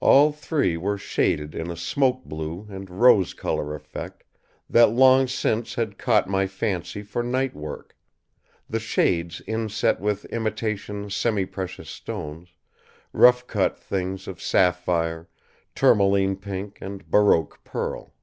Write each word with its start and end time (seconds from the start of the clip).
All 0.00 0.32
three 0.32 0.78
were 0.78 0.96
shaded 0.96 1.54
in 1.54 1.70
a 1.70 1.76
smoke 1.76 2.24
blue 2.24 2.66
and 2.70 2.88
rose 2.88 3.34
color 3.34 3.74
effect 3.74 4.24
that 4.70 4.86
long 4.92 5.26
since 5.28 5.74
had 5.74 5.98
caught 5.98 6.26
my 6.26 6.46
fancy 6.46 7.02
for 7.02 7.22
night 7.22 7.54
work; 7.54 7.94
the 8.70 8.80
shades 8.80 9.42
inset 9.46 10.00
with 10.00 10.24
imitation 10.32 11.10
semi 11.10 11.44
precious 11.44 11.90
stones, 11.90 12.48
rough 13.12 13.46
cut 13.46 13.76
things 13.78 14.26
of 14.26 14.40
sapphire, 14.40 15.28
tourmaline 15.74 16.36
pink 16.36 16.78
and 16.80 17.10
baroque 17.10 17.62
pearl. 17.62 18.14